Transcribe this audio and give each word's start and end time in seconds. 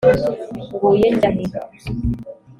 nguye 0.73 1.07
njya 1.13 1.29
he? 1.35 1.43